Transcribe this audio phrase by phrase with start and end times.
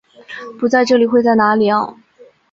[0.59, 1.95] 不在这里会在哪里啊？